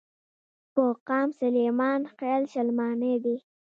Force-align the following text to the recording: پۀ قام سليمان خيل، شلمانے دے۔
پۀ 0.73 0.83
قام 1.07 1.29
سليمان 1.41 2.01
خيل، 2.17 2.41
شلمانے 2.53 3.13
دے۔ 3.23 3.35